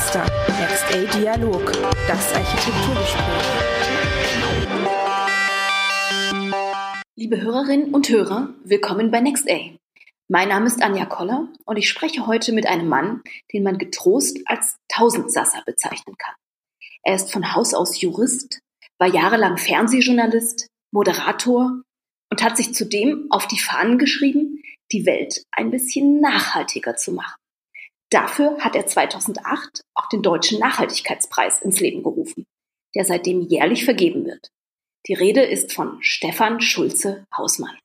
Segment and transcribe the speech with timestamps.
[0.00, 0.24] Nexter,
[0.58, 1.72] Next A Dialog,
[2.08, 3.22] das Architekturgespräch.
[7.16, 9.58] Liebe Hörerinnen und Hörer, willkommen bei Next A.
[10.26, 14.38] Mein Name ist Anja Koller und ich spreche heute mit einem Mann, den man getrost
[14.46, 16.34] als Tausendsasser bezeichnen kann.
[17.02, 18.60] Er ist von Haus aus Jurist,
[18.98, 21.82] war jahrelang Fernsehjournalist, Moderator
[22.30, 27.39] und hat sich zudem auf die Fahnen geschrieben, die Welt ein bisschen nachhaltiger zu machen.
[28.10, 32.44] Dafür hat er 2008 auch den Deutschen Nachhaltigkeitspreis ins Leben gerufen,
[32.96, 34.48] der seitdem jährlich vergeben wird.
[35.06, 37.78] Die Rede ist von Stefan Schulze Hausmann.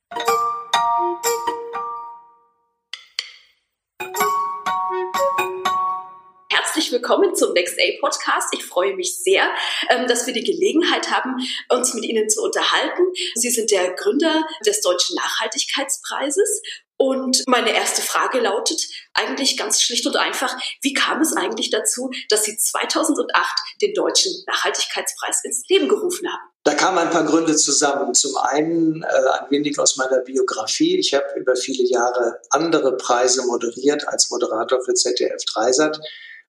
[6.52, 8.52] Herzlich willkommen zum Next A Podcast.
[8.54, 9.54] Ich freue mich sehr,
[9.90, 11.36] ähm, dass wir die Gelegenheit haben,
[11.70, 13.04] uns mit Ihnen zu unterhalten.
[13.36, 16.64] Sie sind der Gründer des Deutschen Nachhaltigkeitspreises
[16.98, 18.82] und meine erste Frage lautet
[19.14, 24.32] eigentlich ganz schlicht und einfach, wie kam es eigentlich dazu, dass Sie 2008 den Deutschen
[24.48, 26.52] Nachhaltigkeitspreis ins Leben gerufen haben?
[26.64, 28.14] Da kamen ein paar Gründe zusammen.
[28.14, 30.98] Zum einen äh, ein wenig aus meiner Biografie.
[30.98, 36.00] Ich habe über viele Jahre andere Preise moderiert als Moderator für ZDF Dreisat,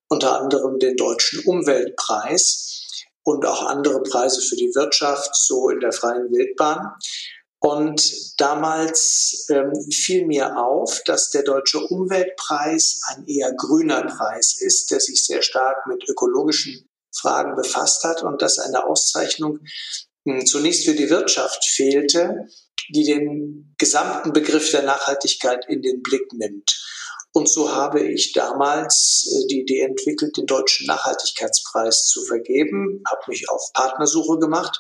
[0.09, 5.93] unter anderem den Deutschen Umweltpreis und auch andere Preise für die Wirtschaft, so in der
[5.93, 6.93] freien Wildbahn.
[7.67, 14.93] Und damals ähm, fiel mir auf, dass der Deutsche Umweltpreis ein eher grüner Preis ist,
[14.93, 19.59] der sich sehr stark mit ökologischen Fragen befasst hat und dass eine Auszeichnung
[20.25, 22.47] hm, zunächst für die Wirtschaft fehlte,
[22.91, 26.81] die den gesamten Begriff der Nachhaltigkeit in den Blick nimmt.
[27.33, 33.23] Und so habe ich damals äh, die Idee entwickelt, den Deutschen Nachhaltigkeitspreis zu vergeben, habe
[33.27, 34.79] mich auf Partnersuche gemacht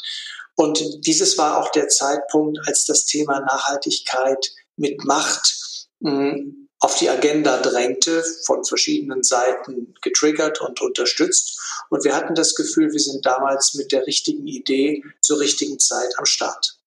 [0.56, 5.54] und dieses war auch der Zeitpunkt, als das Thema Nachhaltigkeit mit Macht
[6.02, 11.60] hm, auf die Agenda drängte, von verschiedenen Seiten getriggert und unterstützt.
[11.90, 16.12] Und wir hatten das Gefühl, wir sind damals mit der richtigen Idee zur richtigen Zeit
[16.18, 16.78] am Start.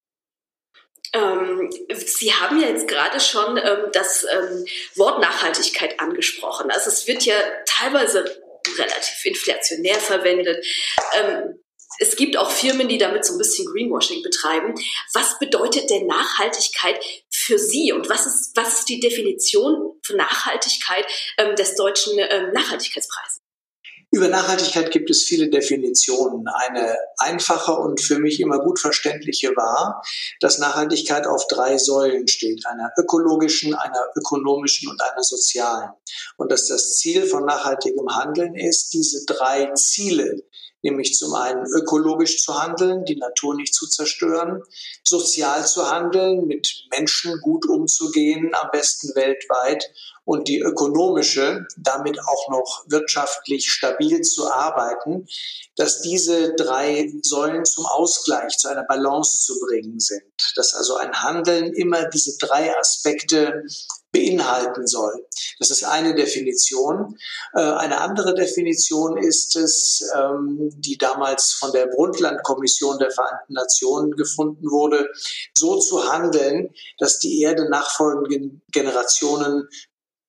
[1.13, 4.65] Ähm, Sie haben ja jetzt gerade schon ähm, das ähm,
[4.95, 6.69] Wort Nachhaltigkeit angesprochen.
[6.69, 7.35] Also es wird ja
[7.65, 8.25] teilweise
[8.77, 10.63] relativ inflationär verwendet.
[11.13, 11.59] Ähm,
[11.99, 14.73] es gibt auch Firmen, die damit so ein bisschen Greenwashing betreiben.
[15.13, 16.97] Was bedeutet denn Nachhaltigkeit
[17.29, 21.05] für Sie und was ist, was ist die Definition für Nachhaltigkeit
[21.37, 23.41] ähm, des deutschen ähm, Nachhaltigkeitspreises?
[24.11, 26.47] Über Nachhaltigkeit gibt es viele Definitionen.
[26.47, 30.01] Eine einfache und für mich immer gut verständliche war,
[30.39, 32.65] dass Nachhaltigkeit auf drei Säulen steht.
[32.65, 35.91] Einer ökologischen, einer ökonomischen und einer sozialen.
[36.37, 40.43] Und dass das Ziel von nachhaltigem Handeln ist, diese drei Ziele
[40.81, 44.61] nämlich zum einen ökologisch zu handeln, die Natur nicht zu zerstören,
[45.07, 49.91] sozial zu handeln, mit Menschen gut umzugehen, am besten weltweit
[50.29, 55.25] und die ökonomische, damit auch noch wirtschaftlich stabil zu arbeiten,
[55.75, 60.21] dass diese drei Säulen zum Ausgleich, zu einer Balance zu bringen sind.
[60.55, 63.63] Dass also ein Handeln immer diese drei Aspekte
[64.11, 65.25] beinhalten soll.
[65.57, 67.17] Das ist eine Definition.
[67.53, 74.11] Äh, eine andere Definition ist es, ähm, die damals von der Brundtland-Kommission der Vereinten Nationen
[74.11, 75.07] gefunden wurde,
[75.57, 76.69] so zu handeln,
[76.99, 79.67] dass die Erde nachfolgenden Generationen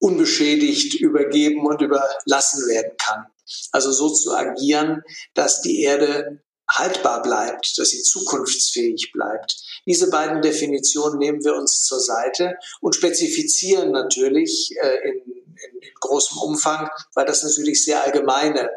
[0.00, 3.26] unbeschädigt übergeben und überlassen werden kann.
[3.70, 5.02] Also so zu agieren,
[5.34, 9.56] dass die Erde haltbar bleibt, dass sie zukunftsfähig bleibt.
[9.86, 15.94] Diese beiden Definitionen nehmen wir uns zur Seite und spezifizieren natürlich äh, in, in, in,
[16.00, 18.70] großem Umfang, weil das natürlich sehr allgemeine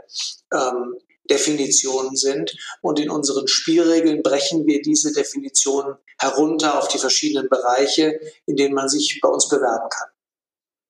[0.51, 0.95] ähm,
[1.29, 2.55] Definitionen sind.
[2.81, 8.73] Und in unseren Spielregeln brechen wir diese Definitionen herunter auf die verschiedenen Bereiche, in denen
[8.73, 10.12] man sich bei uns bewerben kann.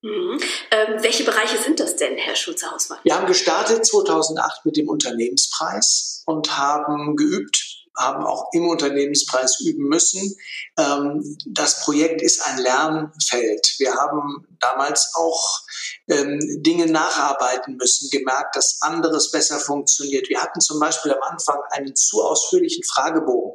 [0.04, 0.38] Mhm.
[0.70, 2.98] Ähm, welche Bereiche sind das denn, Herr Schulze-Hausmann?
[3.04, 9.88] Wir haben gestartet 2008 mit dem Unternehmenspreis und haben geübt, haben auch im Unternehmenspreis üben
[9.88, 10.36] müssen.
[10.78, 13.76] Ähm, das Projekt ist ein Lernfeld.
[13.78, 15.62] Wir haben damals auch
[16.08, 20.28] ähm, Dinge nacharbeiten müssen, gemerkt, dass anderes besser funktioniert.
[20.28, 23.54] Wir hatten zum Beispiel am Anfang einen zu ausführlichen Fragebogen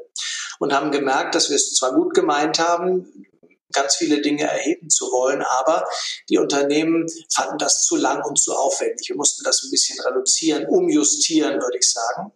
[0.58, 3.28] und haben gemerkt, dass wir es zwar gut gemeint haben,
[3.72, 5.86] ganz viele Dinge erheben zu wollen, aber
[6.30, 9.10] die Unternehmen fanden das zu lang und zu aufwendig.
[9.10, 12.32] Wir mussten das ein bisschen reduzieren, umjustieren, würde ich sagen.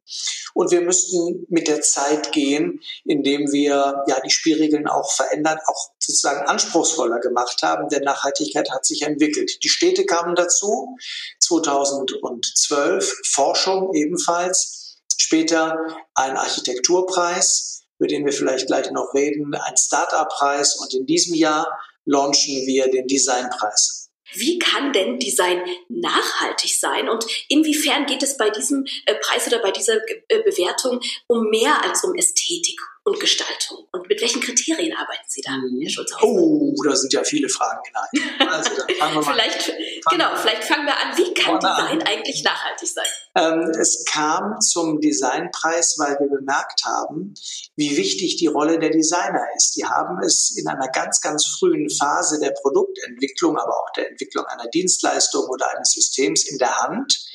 [0.54, 5.90] Und wir müssten mit der Zeit gehen, indem wir ja die Spielregeln auch verändert, auch
[6.00, 9.64] sozusagen anspruchsvoller gemacht haben, denn Nachhaltigkeit hat sich entwickelt.
[9.64, 10.96] Die Städte kamen dazu,
[11.40, 15.78] 2012, Forschung ebenfalls, später
[16.16, 21.80] ein Architekturpreis, über den wir vielleicht gleich noch reden, ein Startup-Preis und in diesem Jahr
[22.04, 24.10] launchen wir den Designpreis.
[24.34, 29.62] Wie kann denn Design nachhaltig sein und inwiefern geht es bei diesem äh, Preis oder
[29.62, 29.96] bei dieser
[30.28, 33.88] äh, Bewertung um mehr als um Ästhetik und Gestaltung?
[33.92, 35.80] Und mit welchen Kriterien arbeiten Sie da, mhm.
[35.82, 38.50] Herr schulze Oh, da sind ja viele Fragen hinein.
[38.50, 38.70] Also,
[39.00, 39.80] fangen wir mal vielleicht, fangen
[40.12, 41.18] genau, vielleicht fangen wir an.
[41.18, 42.08] Wie kann Design an.
[42.08, 43.06] eigentlich nachhaltig sein?
[43.36, 47.34] Ähm, es kam zum Designpreis, weil wir bemerkt haben,
[47.76, 49.76] wie wichtig die Rolle der Designer ist.
[49.76, 54.46] Die haben es in einer ganz, ganz frühen Phase der Produktentwicklung, aber auch der Entwicklung
[54.46, 57.26] einer Dienstleistung oder eines Systems in der Hand,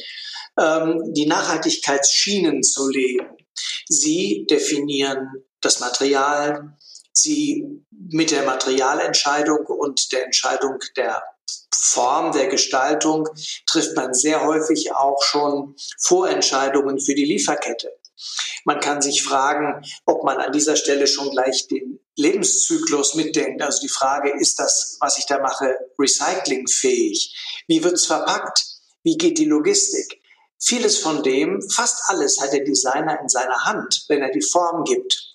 [0.59, 3.37] ähm, die Nachhaltigkeitsschienen zu legen.
[3.89, 6.77] Sie definieren das Material,
[7.13, 11.23] sie mit der Materialentscheidung und der Entscheidung der
[11.75, 13.29] Form der Gestaltung
[13.67, 17.93] trifft man sehr häufig auch schon Vorentscheidungen für die Lieferkette.
[18.65, 23.63] Man kann sich fragen, ob man an dieser Stelle schon gleich den Lebenszyklus mitdenkt.
[23.63, 27.65] Also die Frage, ist das, was ich da mache, recyclingfähig?
[27.69, 28.65] Wie wird es verpackt?
[29.05, 30.21] Wie geht die Logistik?
[30.61, 34.83] Vieles von dem, fast alles hat der Designer in seiner Hand, wenn er die Form
[34.85, 35.28] gibt.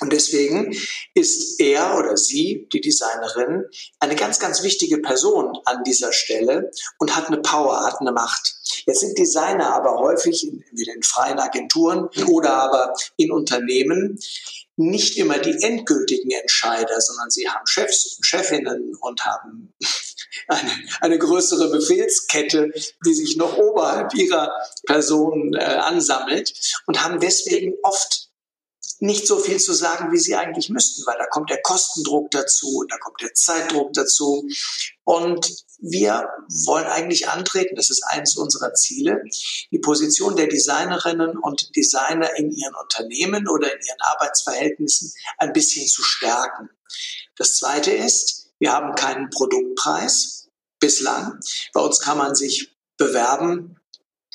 [0.00, 0.76] Und deswegen
[1.14, 3.64] ist er oder sie, die Designerin,
[3.98, 8.56] eine ganz, ganz wichtige Person an dieser Stelle und hat eine Power, hat eine Macht.
[8.86, 14.18] Jetzt sind Designer aber häufig entweder in freien Agenturen oder aber in Unternehmen
[14.76, 19.74] nicht immer die endgültigen Entscheider, sondern sie haben Chefs und Chefinnen und haben
[20.48, 20.70] eine,
[21.00, 22.70] eine größere Befehlskette,
[23.04, 24.52] die sich noch oberhalb ihrer
[24.84, 26.52] Person äh, ansammelt
[26.86, 28.28] und haben deswegen oft
[29.00, 32.84] nicht so viel zu sagen, wie sie eigentlich müssten, weil da kommt der Kostendruck dazu
[32.88, 34.46] da kommt der Zeitdruck dazu.
[35.04, 36.28] Und wir
[36.66, 39.22] wollen eigentlich antreten, das ist eines unserer Ziele,
[39.70, 45.86] die Position der Designerinnen und Designer in ihren Unternehmen oder in ihren Arbeitsverhältnissen ein bisschen
[45.86, 46.70] zu stärken.
[47.36, 50.48] Das Zweite ist, wir haben keinen Produktpreis
[50.80, 51.38] bislang.
[51.72, 53.76] Bei uns kann man sich bewerben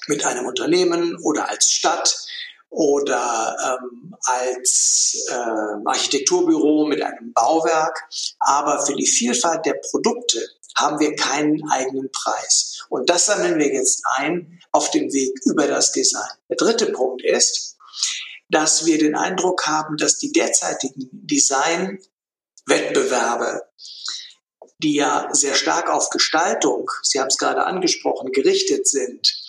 [0.07, 2.27] mit einem Unternehmen oder als Stadt
[2.71, 8.09] oder ähm, als äh, Architekturbüro mit einem Bauwerk.
[8.39, 10.39] Aber für die Vielfalt der Produkte
[10.75, 12.83] haben wir keinen eigenen Preis.
[12.89, 16.31] Und das sammeln wir jetzt ein auf dem Weg über das Design.
[16.49, 17.75] Der dritte Punkt ist,
[18.49, 23.63] dass wir den Eindruck haben, dass die derzeitigen Designwettbewerbe,
[24.77, 29.41] die ja sehr stark auf Gestaltung, Sie haben es gerade angesprochen, gerichtet sind,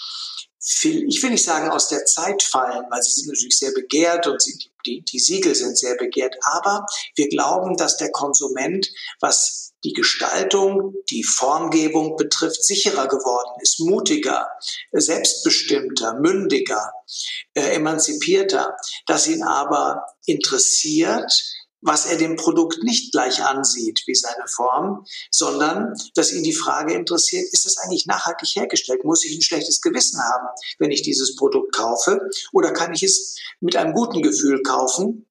[0.64, 4.40] ich will nicht sagen aus der Zeit fallen, weil sie sind natürlich sehr begehrt und
[4.40, 4.56] sie,
[4.86, 6.86] die, die Siegel sind sehr begehrt, aber
[7.16, 8.88] wir glauben, dass der Konsument,
[9.20, 14.46] was die Gestaltung, die Formgebung betrifft, sicherer geworden ist, mutiger,
[14.92, 16.92] selbstbestimmter, mündiger,
[17.54, 18.76] äh, emanzipierter,
[19.06, 21.32] dass ihn aber interessiert,
[21.82, 26.94] was er dem Produkt nicht gleich ansieht wie seine Form, sondern dass ihn die Frage
[26.94, 29.04] interessiert, ist es eigentlich nachhaltig hergestellt?
[29.04, 30.46] Muss ich ein schlechtes Gewissen haben,
[30.78, 32.20] wenn ich dieses Produkt kaufe?
[32.52, 35.26] Oder kann ich es mit einem guten Gefühl kaufen,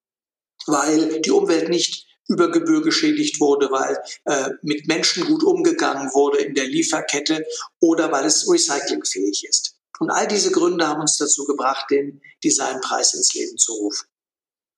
[0.66, 6.38] weil die Umwelt nicht über Gebühr geschädigt wurde, weil äh, mit Menschen gut umgegangen wurde
[6.38, 7.44] in der Lieferkette
[7.80, 9.76] oder weil es recyclingfähig ist.
[9.98, 14.11] Und all diese Gründe haben uns dazu gebracht, den Designpreis ins Leben zu rufen.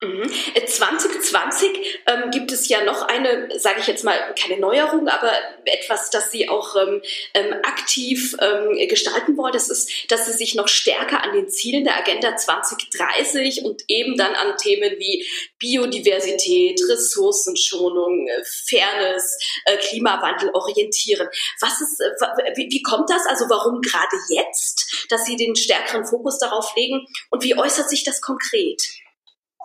[0.01, 1.77] 2020 mhm.
[2.07, 5.33] ähm, gibt es ja noch eine, sage ich jetzt mal, keine Neuerung, aber
[5.65, 7.01] etwas, das Sie auch ähm,
[7.35, 9.53] ähm, aktiv ähm, gestalten wollen.
[9.53, 14.17] Das ist, dass Sie sich noch stärker an den Zielen der Agenda 2030 und eben
[14.17, 15.27] dann an Themen wie
[15.59, 21.29] Biodiversität, Ressourcenschonung, äh, Fairness, äh, Klimawandel orientieren.
[21.61, 23.27] Was ist, äh, wie, wie kommt das?
[23.27, 28.05] Also warum gerade jetzt, dass Sie den stärkeren Fokus darauf legen und wie äußert sich
[28.05, 28.83] das konkret?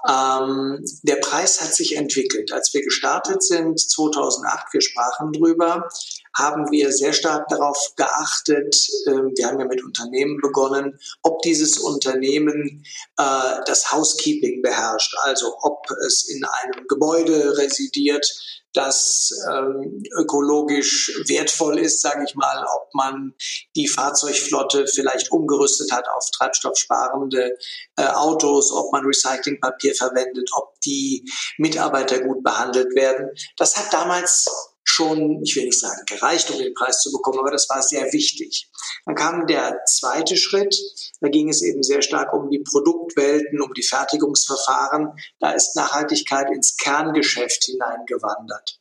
[0.08, 2.52] Ähm, der Preis hat sich entwickelt.
[2.52, 5.90] Als wir gestartet sind, 2008, wir sprachen drüber,
[6.36, 11.78] haben wir sehr stark darauf geachtet, äh, wir haben ja mit Unternehmen begonnen, ob dieses
[11.78, 12.84] Unternehmen
[13.18, 18.26] äh, das Housekeeping beherrscht, also ob es in einem Gebäude residiert,
[18.74, 23.34] das ähm, ökologisch wertvoll ist, sage ich mal, ob man
[23.76, 27.58] die Fahrzeugflotte vielleicht umgerüstet hat auf treibstoffsparende
[27.98, 33.30] äh, Autos, ob man Recyclingpapier verwendet, ob die Mitarbeiter gut behandelt werden.
[33.58, 34.48] Das hat damals
[35.00, 38.12] schon, ich will nicht sagen gereicht, um den Preis zu bekommen, aber das war sehr
[38.12, 38.70] wichtig.
[39.06, 40.78] Dann kam der zweite Schritt,
[41.22, 45.14] da ging es eben sehr stark um die Produktwelten, um die Fertigungsverfahren.
[45.40, 48.79] Da ist Nachhaltigkeit ins Kerngeschäft hineingewandert.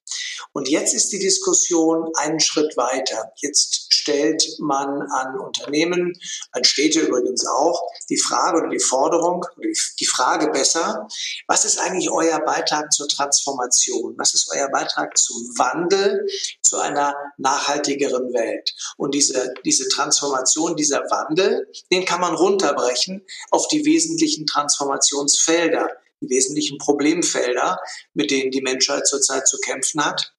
[0.52, 3.32] Und jetzt ist die Diskussion einen Schritt weiter.
[3.36, 6.18] Jetzt stellt man an Unternehmen,
[6.52, 9.44] an Städte übrigens auch, die Frage oder die Forderung,
[10.00, 11.06] die Frage besser,
[11.46, 14.14] was ist eigentlich euer Beitrag zur Transformation?
[14.16, 16.26] Was ist euer Beitrag zum Wandel
[16.62, 18.74] zu einer nachhaltigeren Welt?
[18.96, 26.30] Und diese, diese Transformation, dieser Wandel, den kann man runterbrechen auf die wesentlichen Transformationsfelder die
[26.30, 27.78] wesentlichen Problemfelder,
[28.14, 30.34] mit denen die Menschheit zurzeit zu kämpfen hat.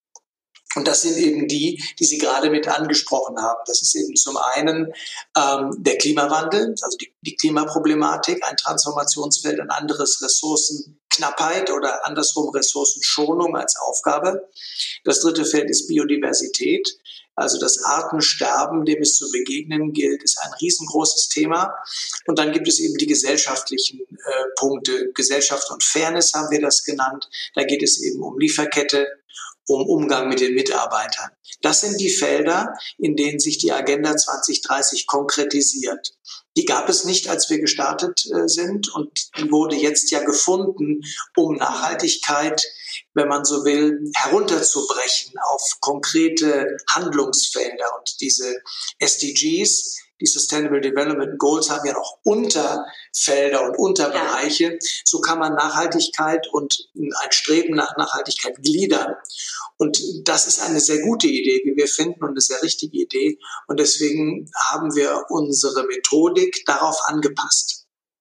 [0.76, 3.60] Und das sind eben die, die Sie gerade mit angesprochen haben.
[3.66, 4.94] Das ist eben zum einen
[5.36, 13.56] ähm, der Klimawandel, also die, die Klimaproblematik, ein Transformationsfeld, ein anderes Ressourcenknappheit oder andersrum Ressourcenschonung
[13.56, 14.48] als Aufgabe.
[15.06, 17.00] Das dritte Feld ist Biodiversität.
[17.40, 21.74] Also das Artensterben, dem es zu begegnen gilt, ist ein riesengroßes Thema.
[22.28, 25.12] Und dann gibt es eben die gesellschaftlichen äh, Punkte.
[25.14, 27.30] Gesellschaft und Fairness haben wir das genannt.
[27.56, 29.08] Da geht es eben um Lieferkette,
[29.68, 31.30] um Umgang mit den Mitarbeitern.
[31.62, 36.14] Das sind die Felder, in denen sich die Agenda 2030 konkretisiert.
[36.58, 41.02] Die gab es nicht, als wir gestartet äh, sind und die wurde jetzt ja gefunden,
[41.36, 42.66] um Nachhaltigkeit
[43.14, 47.86] wenn man so will, herunterzubrechen auf konkrete Handlungsfelder.
[47.98, 48.62] Und diese
[49.00, 54.78] SDGs, die Sustainable Development Goals haben ja noch Unterfelder und Unterbereiche.
[55.06, 59.16] So kann man Nachhaltigkeit und ein Streben nach Nachhaltigkeit gliedern.
[59.78, 63.40] Und das ist eine sehr gute Idee, wie wir finden, und eine sehr richtige Idee.
[63.68, 67.79] Und deswegen haben wir unsere Methodik darauf angepasst.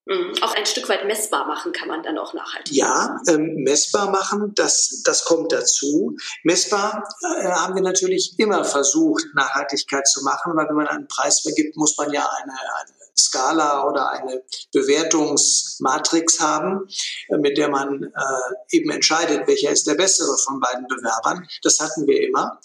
[0.09, 0.33] Mhm.
[0.41, 2.75] Auch ein Stück weit messbar machen kann man dann auch nachhaltig.
[2.75, 6.17] Ja, ähm, messbar machen, das, das kommt dazu.
[6.45, 7.07] Messbar
[7.41, 11.77] äh, haben wir natürlich immer versucht, Nachhaltigkeit zu machen, weil wenn man einen Preis vergibt,
[11.77, 16.87] muss man ja eine, eine Skala oder eine Bewertungsmatrix haben,
[17.29, 21.47] äh, mit der man äh, eben entscheidet, welcher ist der bessere von beiden Bewerbern.
[21.63, 22.61] Das hatten wir immer.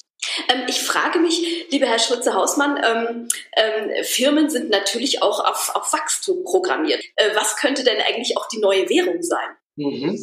[0.47, 5.91] Ähm, ich frage mich, lieber Herr Schulze-Hausmann, ähm, ähm, Firmen sind natürlich auch auf, auf
[5.93, 7.03] Wachstum programmiert.
[7.15, 9.49] Äh, was könnte denn eigentlich auch die neue Währung sein?
[9.75, 10.21] Mhm.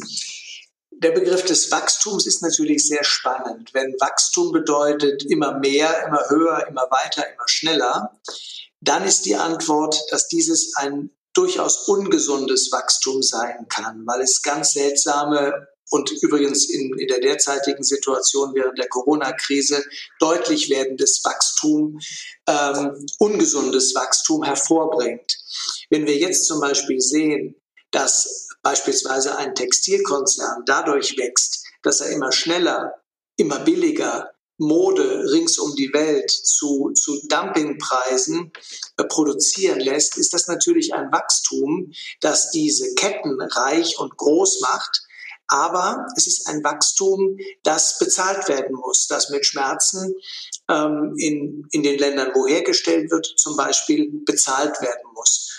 [0.91, 3.73] Der Begriff des Wachstums ist natürlich sehr spannend.
[3.73, 8.19] Wenn Wachstum bedeutet immer mehr, immer höher, immer weiter, immer schneller,
[8.81, 14.73] dann ist die Antwort, dass dieses ein durchaus ungesundes Wachstum sein kann, weil es ganz
[14.73, 19.83] seltsame und übrigens in, in der derzeitigen Situation während der Corona-Krise
[20.19, 21.99] deutlich werdendes Wachstum,
[22.47, 25.37] ähm, ungesundes Wachstum hervorbringt.
[25.89, 27.55] Wenn wir jetzt zum Beispiel sehen,
[27.91, 32.93] dass beispielsweise ein Textilkonzern dadurch wächst, dass er immer schneller,
[33.35, 38.51] immer billiger Mode rings um die Welt zu, zu Dumpingpreisen
[38.97, 41.91] äh, produzieren lässt, ist das natürlich ein Wachstum,
[42.21, 45.01] das diese Ketten reich und groß macht,
[45.47, 50.15] aber es ist ein Wachstum, das bezahlt werden muss, das mit Schmerzen
[50.69, 55.57] ähm, in, in den Ländern, wo hergestellt wird, zum Beispiel bezahlt werden muss.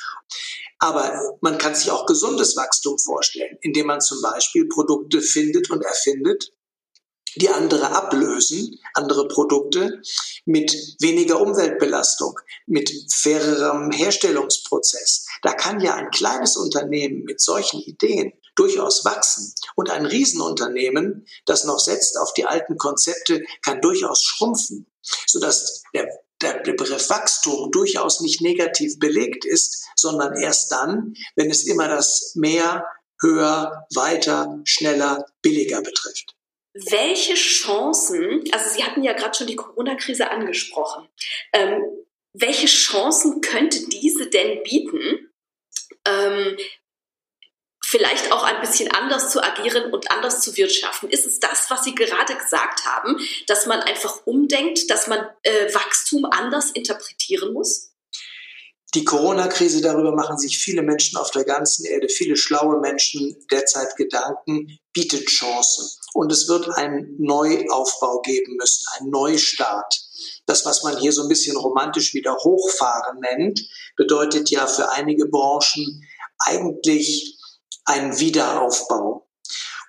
[0.79, 5.85] Aber man kann sich auch gesundes Wachstum vorstellen, indem man zum Beispiel Produkte findet und
[5.85, 6.53] erfindet,
[7.37, 10.01] die andere ablösen, andere Produkte
[10.45, 15.27] mit weniger Umweltbelastung, mit fairerem Herstellungsprozess.
[15.43, 19.55] Da kann ja ein kleines Unternehmen mit solchen Ideen durchaus wachsen.
[19.77, 24.87] Und ein Riesenunternehmen, das noch setzt auf die alten Konzepte, kann durchaus schrumpfen,
[25.27, 26.09] sodass der,
[26.41, 32.33] der Begriff Wachstum durchaus nicht negativ belegt ist, sondern erst dann, wenn es immer das
[32.35, 32.85] mehr,
[33.21, 36.35] höher, weiter, schneller, billiger betrifft.
[36.75, 41.07] Welche Chancen, also Sie hatten ja gerade schon die Corona-Krise angesprochen,
[41.53, 41.83] ähm,
[42.33, 45.31] welche Chancen könnte diese denn bieten,
[46.07, 46.57] ähm,
[47.85, 51.11] vielleicht auch ein bisschen anders zu agieren und anders zu wirtschaften?
[51.11, 55.75] Ist es das, was Sie gerade gesagt haben, dass man einfach umdenkt, dass man äh,
[55.75, 57.92] Wachstum anders interpretieren muss?
[58.95, 63.97] Die Corona-Krise, darüber machen sich viele Menschen auf der ganzen Erde, viele schlaue Menschen derzeit
[63.97, 65.89] Gedanken, bietet Chancen.
[66.13, 69.99] Und es wird einen Neuaufbau geben müssen, einen Neustart.
[70.45, 73.61] Das, was man hier so ein bisschen romantisch wieder hochfahren nennt,
[73.97, 76.03] bedeutet ja für einige Branchen
[76.39, 77.39] eigentlich
[77.87, 79.27] ein Wiederaufbau.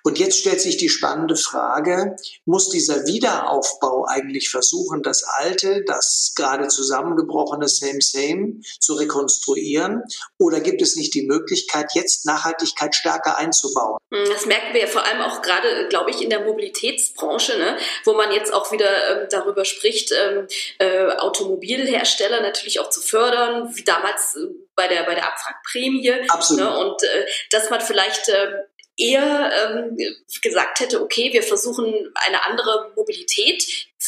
[0.06, 6.34] Und jetzt stellt sich die spannende Frage, muss dieser Wiederaufbau eigentlich versuchen, das alte, das
[6.36, 10.02] gerade zusammengebrochene Same Same zu rekonstruieren?
[10.38, 13.96] Oder gibt es nicht die Möglichkeit, jetzt Nachhaltigkeit stärker einzubauen?
[14.12, 17.78] Hm, das merken wir ja vor allem auch gerade, glaube ich, in der Mobilitätsbranche, ne?
[18.04, 20.46] wo man jetzt auch wieder ähm, darüber spricht, ähm,
[20.80, 26.28] äh, Automobilhersteller natürlich auch zu fördern, wie damals äh, bei der, bei der Abwrackprämie.
[26.28, 26.62] Absolut.
[26.62, 26.78] Ne?
[26.78, 28.64] Und äh, dass man vielleicht äh,
[28.96, 29.96] eher ähm,
[30.42, 33.64] gesagt hätte, okay, wir versuchen eine andere Mobilität,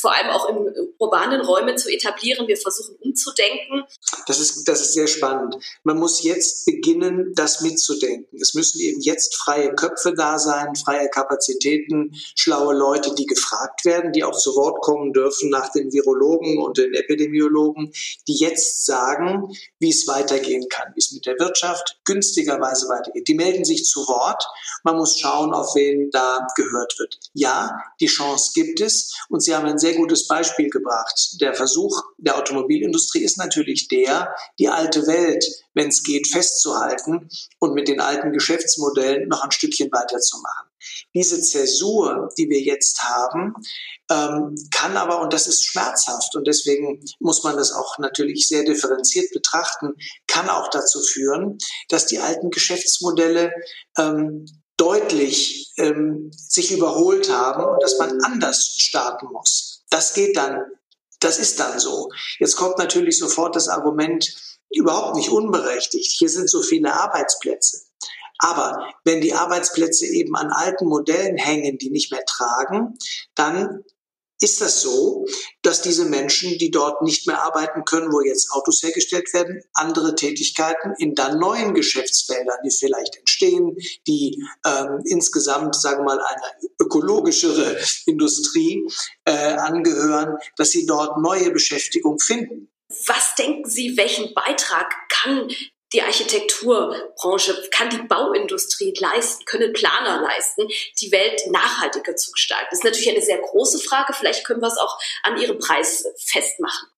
[0.06, 2.46] vor allem auch in urbanen Räumen zu etablieren.
[2.46, 3.82] Wir versuchen umzudenken.
[4.28, 5.56] Das ist, das ist sehr spannend.
[5.82, 8.38] Man muss jetzt beginnen, das mitzudenken.
[8.40, 14.12] Es müssen eben jetzt freie Köpfe da sein, freie Kapazitäten, schlaue Leute, die gefragt werden,
[14.12, 17.92] die auch zu Wort kommen dürfen nach den Virologen und den Epidemiologen,
[18.28, 23.26] die jetzt sagen, wie es weitergehen kann, wie es mit der Wirtschaft günstigerweise weitergeht.
[23.26, 24.46] Die melden sich zu Wort.
[24.84, 27.18] Man muss schauen, auf wen da gehört wird.
[27.32, 31.40] Ja, die Chance gibt es und Sie haben ein sehr gutes Beispiel gebracht.
[31.40, 37.74] Der Versuch der Automobilindustrie ist natürlich der, die alte Welt, wenn es geht, festzuhalten und
[37.74, 40.68] mit den alten Geschäftsmodellen noch ein Stückchen weiterzumachen.
[41.14, 43.54] Diese Zäsur, die wir jetzt haben,
[44.10, 48.64] ähm, kann aber, und das ist schmerzhaft, und deswegen muss man das auch natürlich sehr
[48.64, 49.94] differenziert betrachten,
[50.26, 53.52] kann auch dazu führen, dass die alten Geschäftsmodelle
[53.98, 59.75] ähm, deutlich ähm, sich überholt haben und dass man anders starten muss.
[59.90, 60.62] Das geht dann,
[61.20, 62.10] das ist dann so.
[62.38, 64.26] Jetzt kommt natürlich sofort das Argument,
[64.70, 67.86] überhaupt nicht unberechtigt, hier sind so viele Arbeitsplätze.
[68.38, 72.98] Aber wenn die Arbeitsplätze eben an alten Modellen hängen, die nicht mehr tragen,
[73.34, 73.84] dann
[74.40, 75.26] ist das so,
[75.62, 80.14] dass diese Menschen, die dort nicht mehr arbeiten können, wo jetzt Autos hergestellt werden, andere
[80.14, 83.76] Tätigkeiten in dann neuen Geschäftsfeldern, die vielleicht entstehen,
[84.06, 88.86] die ähm, insgesamt, sagen wir mal, eine ökologischere Industrie
[89.24, 92.68] äh, angehören, dass sie dort neue Beschäftigung finden.
[93.06, 95.48] Was denken Sie, welchen Beitrag kann
[95.92, 100.66] die Architekturbranche, kann die Bauindustrie leisten, können Planer leisten,
[101.00, 102.66] die Welt nachhaltiger zu gestalten?
[102.70, 104.12] Das ist natürlich eine sehr große Frage.
[104.12, 106.88] Vielleicht können wir es auch an Ihrem Preis festmachen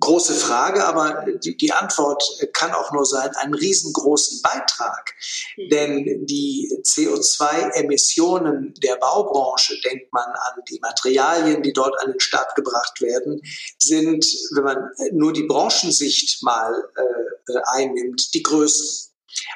[0.00, 5.14] große Frage, aber die, die Antwort kann auch nur sein, einen riesengroßen Beitrag.
[5.56, 5.68] Mhm.
[5.70, 12.54] Denn die CO2-Emissionen der Baubranche, denkt man an die Materialien, die dort an den Start
[12.54, 13.40] gebracht werden,
[13.78, 14.24] sind,
[14.54, 19.08] wenn man nur die Branchensicht mal äh, einnimmt, die größten.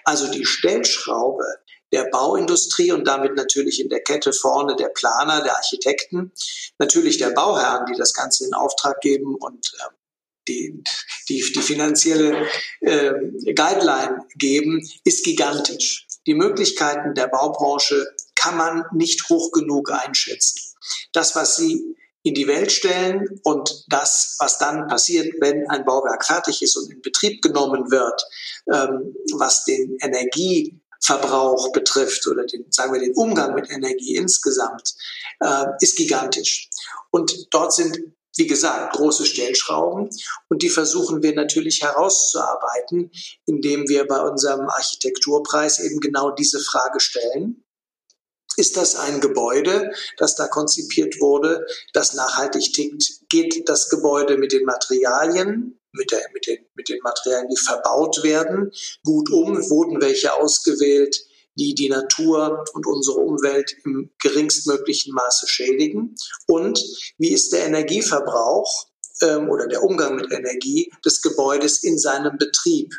[0.04, 1.44] Also die Stellschraube
[1.92, 6.32] der Bauindustrie und damit natürlich in der Kette vorne der Planer, der Architekten,
[6.78, 9.94] natürlich der Bauherren, die das Ganze in Auftrag geben und äh,
[10.48, 10.83] die,
[11.28, 12.46] die, die finanzielle
[12.81, 13.12] äh,
[13.55, 16.07] Guideline geben, ist gigantisch.
[16.26, 20.61] Die Möglichkeiten der Baubranche kann man nicht hoch genug einschätzen.
[21.12, 26.24] Das, was sie in die Welt stellen und das, was dann passiert, wenn ein Bauwerk
[26.24, 28.24] fertig ist und in Betrieb genommen wird,
[28.72, 34.94] ähm, was den Energieverbrauch betrifft oder den, sagen wir, den Umgang mit Energie insgesamt,
[35.40, 36.68] äh, ist gigantisch.
[37.11, 37.98] Und dort sind
[38.37, 40.09] wie gesagt, große Stellschrauben
[40.49, 43.11] und die versuchen wir natürlich herauszuarbeiten,
[43.47, 47.64] indem wir bei unserem Architekturpreis eben genau diese Frage stellen.
[48.57, 53.29] Ist das ein Gebäude, das da konzipiert wurde, das nachhaltig tickt?
[53.31, 58.23] Geht das Gebäude mit den Materialien, mit, der, mit, den, mit den Materialien, die verbaut
[58.23, 58.71] werden,
[59.05, 59.57] gut um?
[59.71, 61.18] Wurden welche ausgewählt,
[61.56, 66.14] die die Natur und unsere Umwelt im geringstmöglichen Maße schädigen?
[66.46, 66.82] Und
[67.18, 68.86] wie ist der Energieverbrauch
[69.22, 72.92] ähm, oder der Umgang mit Energie des Gebäudes in seinem Betrieb?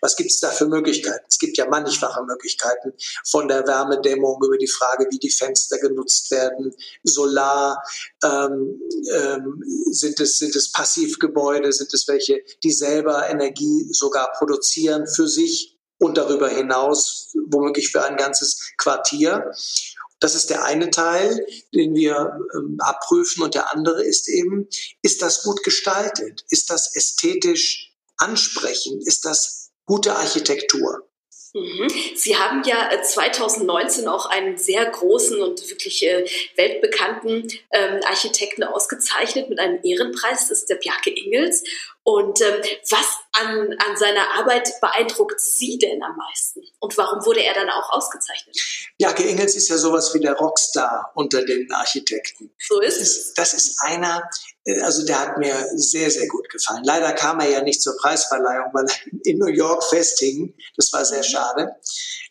[0.00, 1.24] Was gibt es da für Möglichkeiten?
[1.30, 2.92] Es gibt ja mannigfache Möglichkeiten
[3.26, 7.82] von der Wärmedämmung über die Frage, wie die Fenster genutzt werden, Solar,
[8.24, 8.80] ähm,
[9.12, 15.28] ähm, sind, es, sind es Passivgebäude, sind es welche, die selber Energie sogar produzieren für
[15.28, 15.69] sich
[16.00, 19.52] und darüber hinaus womöglich für ein ganzes Quartier.
[20.18, 23.42] Das ist der eine Teil, den wir ähm, abprüfen.
[23.42, 24.68] Und der andere ist eben,
[25.02, 26.44] ist das gut gestaltet?
[26.50, 29.06] Ist das ästhetisch ansprechend?
[29.06, 31.06] Ist das gute Architektur?
[31.52, 31.88] Mhm.
[32.14, 36.24] Sie haben ja 2019 äh, auch einen sehr großen und wirklich äh,
[36.56, 41.64] weltbekannten ähm, Architekten ausgezeichnet mit einem Ehrenpreis, das ist der Bjarke Ingels.
[42.10, 46.60] Und ähm, was an, an seiner Arbeit beeindruckt Sie denn am meisten?
[46.80, 48.56] Und warum wurde er dann auch ausgezeichnet?
[48.98, 52.50] Bjarke Ingels ist ja sowas wie der Rockstar unter den Architekten.
[52.58, 53.32] So ist es.
[53.34, 54.28] Das ist einer,
[54.64, 56.82] äh, also der hat mir sehr, sehr gut gefallen.
[56.82, 60.52] Leider kam er ja nicht zur Preisverleihung, weil er in New York festhing.
[60.76, 61.24] Das war sehr mhm.
[61.24, 61.76] schade.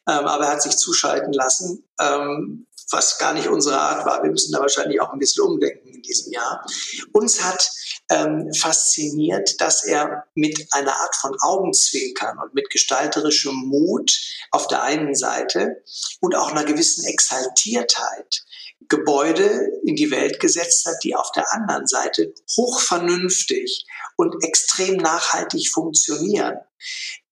[0.09, 4.23] Ähm, aber er hat sich zuschalten lassen, ähm, was gar nicht unsere Art war.
[4.23, 6.65] Wir müssen da wahrscheinlich auch ein bisschen umdenken in diesem Jahr.
[7.13, 7.69] Uns hat
[8.09, 14.19] ähm, fasziniert, dass er mit einer Art von Augenzwinkern und mit gestalterischem Mut
[14.51, 15.83] auf der einen Seite
[16.19, 18.43] und auch einer gewissen Exaltiertheit
[18.87, 25.69] Gebäude in die Welt gesetzt hat, die auf der anderen Seite hochvernünftig und extrem nachhaltig
[25.71, 26.57] funktionieren.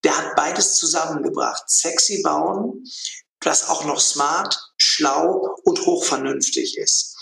[0.04, 1.68] Der hat beides zusammengebracht.
[1.68, 2.84] Sexy bauen,
[3.40, 7.17] das auch noch smart, schlau und hochvernünftig ist.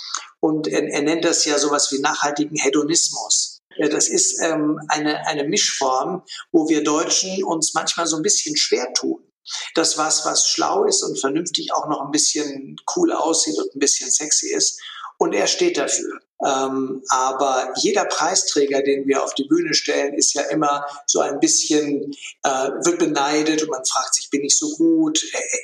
[0.46, 3.62] Und er, er nennt das ja sowas wie nachhaltigen Hedonismus.
[3.90, 8.92] Das ist ähm, eine, eine Mischform, wo wir Deutschen uns manchmal so ein bisschen schwer
[8.94, 9.20] tun.
[9.74, 13.80] Das was, was schlau ist und vernünftig auch noch ein bisschen cool aussieht und ein
[13.80, 14.80] bisschen sexy ist.
[15.18, 16.20] Und er steht dafür.
[16.44, 21.40] Ähm, aber jeder Preisträger, den wir auf die Bühne stellen, ist ja immer so ein
[21.40, 25.18] bisschen, äh, wird beneidet und man fragt sich, bin ich so gut?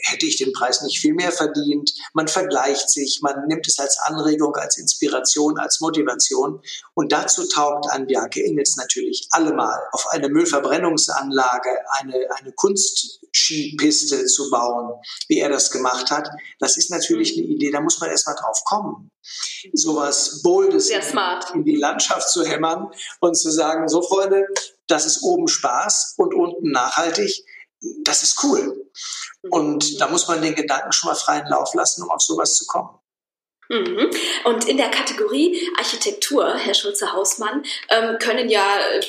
[0.04, 1.92] Hätte ich den Preis nicht viel mehr verdient?
[2.14, 6.62] Man vergleicht sich, man nimmt es als Anregung, als Inspiration, als Motivation.
[6.94, 14.50] Und dazu taugt an Bjarke Ingels natürlich allemal auf eine Müllverbrennungsanlage, eine, eine Kunstskipiste zu
[14.50, 14.94] bauen,
[15.28, 16.30] wie er das gemacht hat.
[16.60, 19.10] Das ist natürlich eine Idee, da muss man erstmal drauf kommen.
[19.72, 20.90] Sowas Boldes
[21.54, 24.46] in die Landschaft zu hämmern und zu sagen, so Freunde,
[24.86, 27.44] das ist oben Spaß und unten nachhaltig,
[28.04, 28.90] das ist cool.
[29.50, 32.66] Und da muss man den Gedanken schon mal freien Lauf lassen, um auf sowas zu
[32.66, 32.90] kommen.
[33.72, 34.10] Mhm.
[34.44, 39.00] Und in der Kategorie Architektur, Herr Schulze-Hausmann, ähm, können ja äh,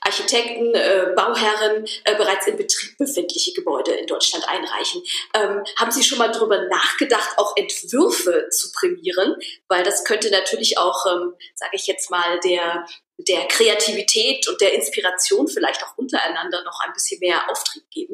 [0.00, 5.04] Architekten, äh, Bauherren äh, bereits in Betrieb befindliche Gebäude in Deutschland einreichen.
[5.34, 9.36] Ähm, haben Sie schon mal darüber nachgedacht, auch Entwürfe zu prämieren?
[9.68, 12.84] Weil das könnte natürlich auch, ähm, sage ich jetzt mal, der
[13.28, 18.11] der Kreativität und der Inspiration vielleicht auch untereinander noch ein bisschen mehr Auftrieb geben?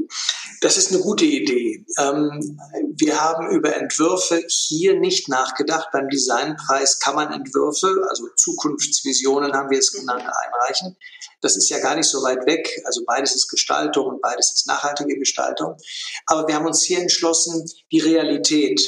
[0.60, 1.84] Das ist eine gute Idee.
[1.98, 2.58] Ähm,
[2.96, 5.88] wir haben über Entwürfe hier nicht nachgedacht.
[5.92, 10.96] Beim Designpreis kann man Entwürfe, also Zukunftsvisionen haben wir es genannt, einreichen.
[11.40, 12.68] Das ist ja gar nicht so weit weg.
[12.84, 15.76] Also beides ist Gestaltung und beides ist nachhaltige Gestaltung.
[16.26, 18.80] Aber wir haben uns hier entschlossen, die Realität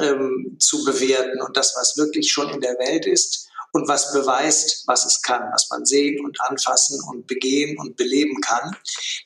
[0.00, 4.84] ähm, zu bewerten und das, was wirklich schon in der Welt ist und was beweist,
[4.86, 8.74] was es kann, was man sehen und anfassen und begehen und beleben kann.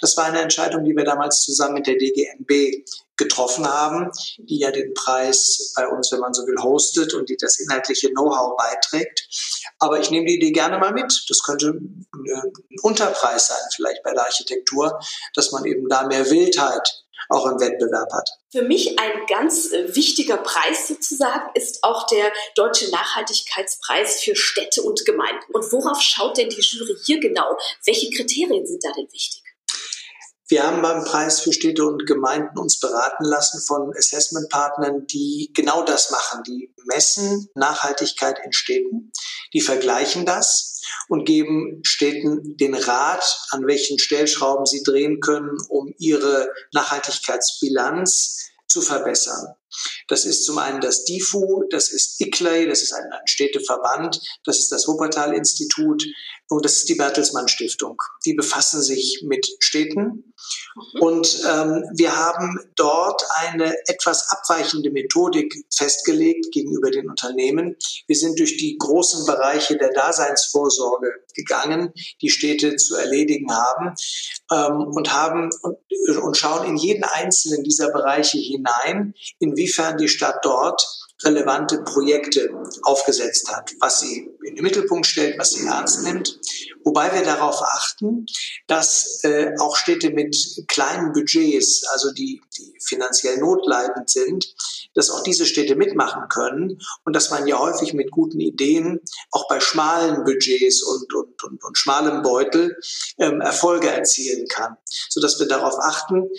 [0.01, 2.83] Das war eine Entscheidung, die wir damals zusammen mit der DGNB
[3.19, 7.37] getroffen haben, die ja den Preis bei uns, wenn man so will, hostet und die
[7.37, 9.29] das inhaltliche Know-how beiträgt.
[9.81, 11.27] Aber ich nehme die Idee gerne mal mit.
[11.29, 12.07] Das könnte ein
[12.83, 14.99] Unterpreis sein, vielleicht bei der Architektur,
[15.35, 18.31] dass man eben da mehr Wildheit auch im Wettbewerb hat.
[18.51, 24.83] Für mich ein ganz äh, wichtiger Preis sozusagen ist auch der Deutsche Nachhaltigkeitspreis für Städte
[24.83, 25.53] und Gemeinden.
[25.53, 27.57] Und worauf schaut denn die Jury hier genau?
[27.85, 29.43] Welche Kriterien sind da denn wichtig?
[30.51, 35.83] Wir haben beim Preis für Städte und Gemeinden uns beraten lassen von Assessmentpartnern, die genau
[35.83, 36.43] das machen.
[36.45, 39.13] Die messen Nachhaltigkeit in Städten,
[39.53, 40.78] die vergleichen das
[41.09, 48.81] und geben Städten den Rat, an welchen Stellschrauben sie drehen können, um ihre Nachhaltigkeitsbilanz zu
[48.81, 49.55] verbessern.
[50.09, 54.73] Das ist zum einen das DIFU, das ist ICLEI, das ist ein, Städteverband, das ist
[54.73, 56.05] das Wuppertal-Institut
[56.49, 58.01] und das ist die Bertelsmann Stiftung.
[58.25, 61.01] Die befassen sich mit Städten mhm.
[61.01, 67.77] und ähm, wir haben dort eine etwas abweichende Methodik festgelegt gegenüber den Unternehmen.
[68.07, 73.95] Wir sind durch die großen Bereiche der Daseinsvorsorge gegangen, die Städte zu erledigen haben
[74.51, 75.79] ähm, und haben und,
[76.23, 79.15] und schauen in jeden einzelnen dieser Bereiche hinein,
[79.59, 80.87] inwiefern die Stadt dort
[81.25, 82.49] relevante Projekte
[82.83, 86.39] aufgesetzt hat, was sie in den Mittelpunkt stellt, was sie ernst nimmt.
[86.85, 88.25] Wobei wir darauf achten,
[88.69, 90.37] dass äh, auch Städte mit
[90.69, 94.55] kleinen Budgets, also die, die finanziell notleidend sind,
[94.95, 99.01] dass auch diese Städte mitmachen können und dass man ja häufig mit guten Ideen
[99.33, 102.77] auch bei schmalen Budgets und, und, und, und schmalem Beutel
[103.19, 104.77] ähm, Erfolge erzielen kann,
[105.09, 106.31] sodass wir darauf achten,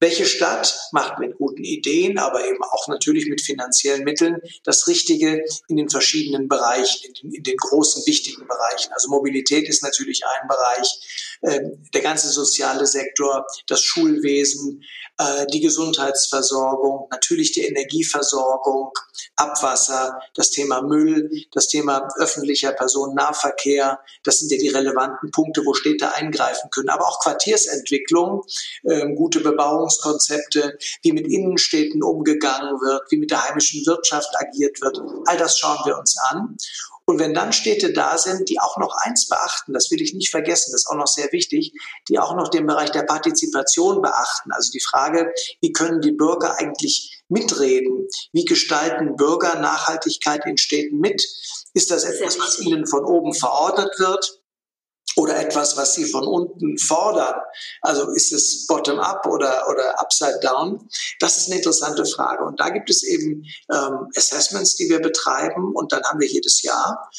[0.00, 5.44] welche Stadt macht mit guten Ideen, aber eben auch natürlich mit finanziellen Mitteln das Richtige
[5.66, 8.92] in den verschiedenen Bereichen, in den, in den großen, wichtigen Bereichen?
[8.92, 11.60] Also Mobilität ist natürlich ein Bereich, äh,
[11.94, 14.84] der ganze soziale Sektor, das Schulwesen,
[15.18, 18.92] äh, die Gesundheitsversorgung, natürlich die Energieversorgung,
[19.36, 24.00] Abwasser, das Thema Müll, das Thema öffentlicher Personennahverkehr.
[24.22, 26.88] Das sind ja die relevanten Punkte, wo Städte eingreifen können.
[26.88, 28.44] Aber auch Quartiersentwicklung,
[28.84, 29.40] äh, gute
[29.88, 35.00] Bebauungskonzepte, wie mit Innenstädten umgegangen wird, wie mit der heimischen Wirtschaft agiert wird.
[35.26, 36.56] All das schauen wir uns an.
[37.04, 40.30] Und wenn dann Städte da sind, die auch noch eins beachten, das will ich nicht
[40.30, 41.72] vergessen, das ist auch noch sehr wichtig,
[42.06, 44.52] die auch noch den Bereich der Partizipation beachten.
[44.52, 48.08] Also die Frage, wie können die Bürger eigentlich mitreden?
[48.32, 51.26] Wie gestalten Bürger Nachhaltigkeit in Städten mit?
[51.72, 54.42] Ist das etwas, was ihnen von oben verordnet wird?
[55.18, 57.34] Oder etwas, was sie von unten fordern?
[57.82, 60.88] Also ist es bottom-up oder, oder upside-down?
[61.18, 62.44] Das ist eine interessante Frage.
[62.44, 65.74] Und da gibt es eben ähm, Assessments, die wir betreiben.
[65.74, 67.10] Und dann haben wir jedes Jahr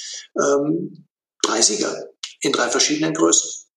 [0.41, 1.07] ähm,
[1.43, 2.07] drei Sieger
[2.39, 3.67] in drei verschiedenen Größen.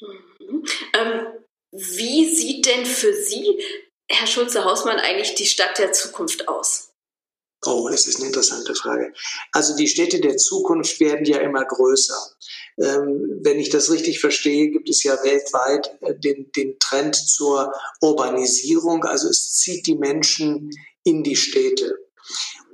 [0.00, 0.64] Mhm.
[0.92, 1.26] Ähm,
[1.72, 3.62] wie sieht denn für Sie
[4.10, 6.87] Herr Schulze-Hausmann, eigentlich die Stadt der Zukunft aus?
[7.66, 9.12] Oh, das ist eine interessante Frage.
[9.52, 12.14] Also die Städte der Zukunft werden ja immer größer.
[12.78, 17.72] Ähm, wenn ich das richtig verstehe, gibt es ja weltweit äh, den, den Trend zur
[18.00, 19.04] Urbanisierung.
[19.04, 20.70] Also es zieht die Menschen
[21.02, 21.98] in die Städte.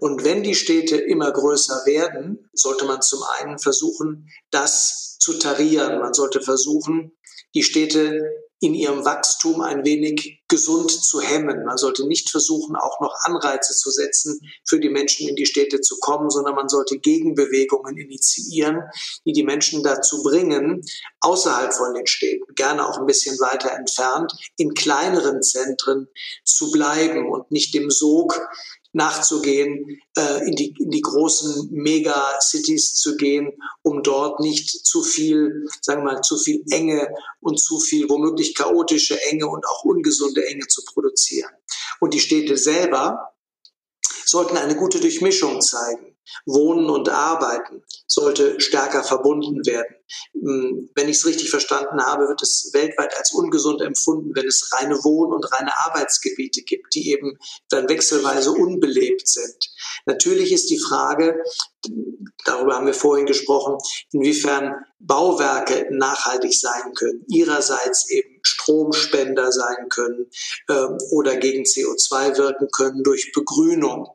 [0.00, 6.00] Und wenn die Städte immer größer werden, sollte man zum einen versuchen, das zu tarieren.
[6.00, 7.16] Man sollte versuchen,
[7.54, 8.20] die Städte
[8.64, 11.64] in ihrem Wachstum ein wenig gesund zu hemmen.
[11.66, 15.82] Man sollte nicht versuchen, auch noch Anreize zu setzen, für die Menschen in die Städte
[15.82, 18.82] zu kommen, sondern man sollte Gegenbewegungen initiieren,
[19.26, 20.82] die die Menschen dazu bringen,
[21.20, 26.08] außerhalb von den Städten, gerne auch ein bisschen weiter entfernt, in kleineren Zentren
[26.44, 28.40] zu bleiben und nicht dem Sog
[28.94, 33.52] nachzugehen, äh, in, die, in die großen Megacities zu gehen,
[33.82, 37.08] um dort nicht zu viel, sagen wir mal, zu viel Enge
[37.40, 41.50] und zu viel womöglich chaotische Enge und auch ungesunde Enge zu produzieren.
[42.00, 43.33] Und die Städte selber
[44.26, 46.14] sollten eine gute Durchmischung zeigen.
[46.46, 49.94] Wohnen und Arbeiten sollte stärker verbunden werden.
[50.32, 54.72] Hm, wenn ich es richtig verstanden habe, wird es weltweit als ungesund empfunden, wenn es
[54.72, 59.70] reine Wohn- und reine Arbeitsgebiete gibt, die eben dann wechselweise unbelebt sind.
[60.06, 61.42] Natürlich ist die Frage,
[62.44, 63.76] darüber haben wir vorhin gesprochen,
[64.12, 67.24] inwiefern Bauwerke nachhaltig sein können.
[67.28, 70.30] Ihrerseits eben Stromspender sein können
[70.68, 74.08] äh, oder gegen CO2 wirken können durch Begrünung.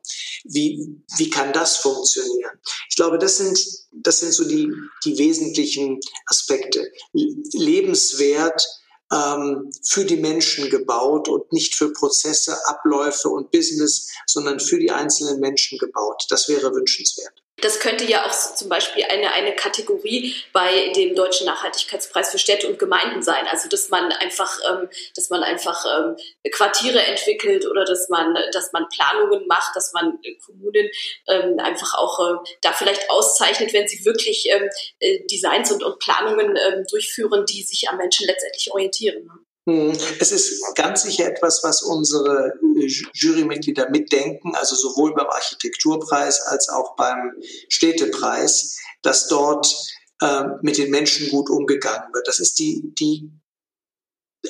[0.43, 2.59] Wie, wie kann das funktionieren?
[2.89, 3.59] Ich glaube, das sind,
[3.91, 4.71] das sind so die,
[5.03, 6.91] die wesentlichen Aspekte.
[7.13, 8.65] Lebenswert
[9.11, 14.91] ähm, für die Menschen gebaut und nicht für Prozesse, Abläufe und Business, sondern für die
[14.91, 16.25] einzelnen Menschen gebaut.
[16.29, 17.43] Das wäre wünschenswert.
[17.61, 22.67] Das könnte ja auch zum Beispiel eine, eine Kategorie bei dem Deutschen Nachhaltigkeitspreis für Städte
[22.67, 23.45] und Gemeinden sein.
[23.49, 26.15] Also dass man einfach, ähm, dass man einfach ähm,
[26.51, 30.89] Quartiere entwickelt oder dass man, dass man Planungen macht, dass man Kommunen
[31.27, 34.69] ähm, einfach auch äh, da vielleicht auszeichnet, wenn sie wirklich ähm,
[34.99, 39.29] äh, Designs und, und Planungen ähm, durchführen, die sich am Menschen letztendlich orientieren.
[39.67, 46.41] Hm, es ist ganz sicher etwas, was unsere äh, Jurymitglieder mitdenken, also sowohl beim Architekturpreis
[46.41, 47.33] als auch beim
[47.67, 49.73] Städtepreis, dass dort
[50.21, 52.27] äh, mit den Menschen gut umgegangen wird.
[52.27, 53.31] Das ist die, die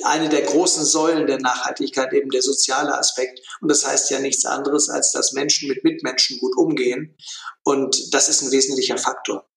[0.04, 3.40] eine der großen Säulen der Nachhaltigkeit, eben der soziale Aspekt.
[3.60, 7.16] Und das heißt ja nichts anderes, als dass Menschen mit Mitmenschen gut umgehen.
[7.64, 9.48] Und das ist ein wesentlicher Faktor.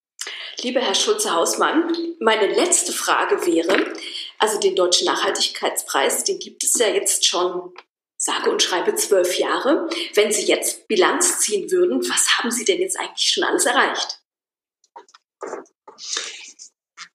[0.62, 3.94] Lieber Herr Schulze-Hausmann, meine letzte Frage wäre,
[4.40, 7.74] also den Deutschen Nachhaltigkeitspreis, den gibt es ja jetzt schon
[8.18, 9.90] sage und schreibe zwölf Jahre.
[10.14, 14.22] Wenn Sie jetzt Bilanz ziehen würden, was haben Sie denn jetzt eigentlich schon alles erreicht?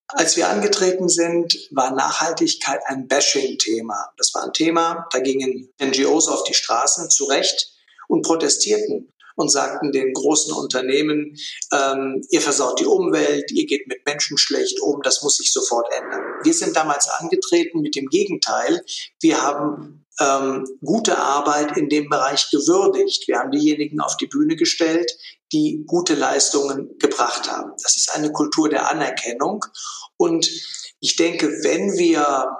[0.08, 4.12] Als wir angetreten sind, war Nachhaltigkeit ein Bashing-Thema.
[4.16, 7.72] Das war ein Thema, da gingen NGOs auf die Straßen zu Recht
[8.08, 11.36] und protestierten und sagten den großen Unternehmen,
[11.72, 15.86] ähm, ihr versaut die Umwelt, ihr geht mit Menschen schlecht um, das muss sich sofort
[15.92, 16.22] ändern.
[16.42, 18.82] Wir sind damals angetreten mit dem Gegenteil.
[19.20, 23.28] Wir haben ähm, gute Arbeit in dem Bereich gewürdigt.
[23.28, 25.10] Wir haben diejenigen auf die Bühne gestellt,
[25.52, 27.72] die gute Leistungen gebracht haben.
[27.82, 29.64] Das ist eine Kultur der Anerkennung.
[30.16, 30.50] Und
[31.00, 32.56] ich denke, wenn wir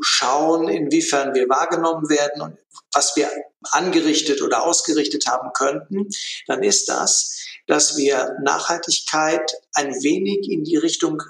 [0.00, 2.56] schauen, inwiefern wir wahrgenommen werden und
[2.92, 3.30] was wir
[3.70, 6.08] angerichtet oder ausgerichtet haben könnten,
[6.46, 11.22] dann ist das, dass wir Nachhaltigkeit ein wenig in die Richtung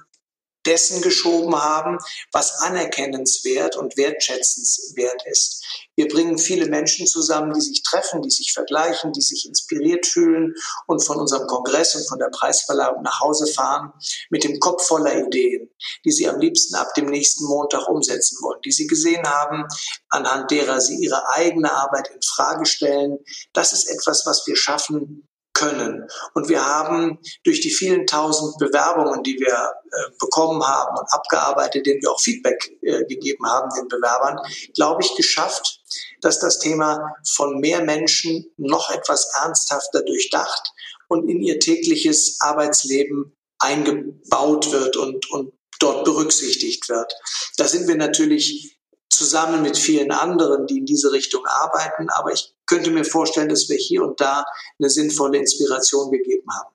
[0.66, 1.98] dessen geschoben haben,
[2.33, 5.64] was anerkennenswert und wertschätzenswert ist.
[5.94, 10.55] Wir bringen viele Menschen zusammen, die sich treffen, die sich vergleichen, die sich inspiriert fühlen
[10.87, 13.92] und von unserem Kongress und von der Preisverleihung nach Hause fahren
[14.31, 15.68] mit dem Kopf voller Ideen,
[16.05, 19.66] die sie am liebsten ab dem nächsten Montag umsetzen wollen, die sie gesehen haben,
[20.09, 23.18] anhand derer sie ihre eigene Arbeit in Frage stellen.
[23.53, 25.29] Das ist etwas, was wir schaffen
[25.62, 26.09] können.
[26.35, 31.87] Und wir haben durch die vielen tausend Bewerbungen, die wir äh, bekommen haben und abgearbeitet,
[31.87, 34.38] denen wir auch Feedback äh, gegeben haben, den Bewerbern,
[34.75, 35.81] glaube ich, geschafft,
[36.20, 40.72] dass das Thema von mehr Menschen noch etwas ernsthafter durchdacht
[41.09, 47.12] und in ihr tägliches Arbeitsleben eingebaut wird und, und dort berücksichtigt wird.
[47.57, 48.79] Da sind wir natürlich
[49.12, 52.09] zusammen mit vielen anderen, die in diese Richtung arbeiten.
[52.11, 54.44] Aber ich könnte mir vorstellen, dass wir hier und da
[54.79, 56.75] eine sinnvolle Inspiration gegeben haben.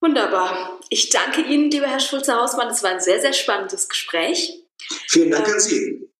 [0.00, 0.78] Wunderbar.
[0.90, 2.68] Ich danke Ihnen, lieber Herr Schulze-Hausmann.
[2.68, 4.62] Es war ein sehr, sehr spannendes Gespräch.
[5.08, 6.10] Vielen Dank ähm, an Sie.